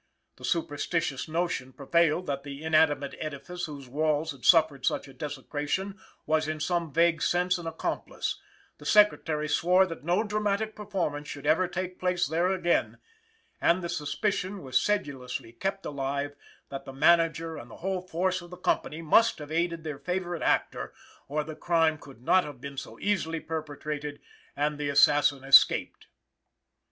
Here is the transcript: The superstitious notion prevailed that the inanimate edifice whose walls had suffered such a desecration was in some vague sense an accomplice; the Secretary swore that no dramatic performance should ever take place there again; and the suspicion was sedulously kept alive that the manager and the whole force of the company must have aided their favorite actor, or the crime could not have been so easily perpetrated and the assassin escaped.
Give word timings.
The 0.37 0.45
superstitious 0.45 1.27
notion 1.27 1.73
prevailed 1.73 2.25
that 2.25 2.41
the 2.41 2.63
inanimate 2.63 3.13
edifice 3.19 3.65
whose 3.65 3.87
walls 3.87 4.31
had 4.31 4.43
suffered 4.43 4.83
such 4.83 5.07
a 5.07 5.13
desecration 5.13 5.99
was 6.25 6.47
in 6.47 6.59
some 6.59 6.91
vague 6.91 7.21
sense 7.21 7.59
an 7.59 7.67
accomplice; 7.67 8.41
the 8.79 8.85
Secretary 8.87 9.47
swore 9.47 9.85
that 9.85 10.03
no 10.03 10.23
dramatic 10.23 10.75
performance 10.75 11.27
should 11.27 11.45
ever 11.45 11.67
take 11.67 11.99
place 11.99 12.25
there 12.25 12.51
again; 12.51 12.97
and 13.61 13.83
the 13.83 13.89
suspicion 13.89 14.63
was 14.63 14.81
sedulously 14.81 15.51
kept 15.51 15.85
alive 15.85 16.35
that 16.69 16.85
the 16.85 16.93
manager 16.93 17.55
and 17.55 17.69
the 17.69 17.77
whole 17.85 18.01
force 18.01 18.41
of 18.41 18.49
the 18.49 18.57
company 18.57 19.03
must 19.03 19.37
have 19.37 19.51
aided 19.51 19.83
their 19.83 19.99
favorite 19.99 20.41
actor, 20.41 20.95
or 21.27 21.43
the 21.43 21.55
crime 21.55 21.99
could 21.99 22.23
not 22.23 22.43
have 22.43 22.59
been 22.59 22.75
so 22.75 22.97
easily 22.99 23.39
perpetrated 23.39 24.19
and 24.55 24.79
the 24.79 24.89
assassin 24.89 25.43
escaped. 25.43 26.07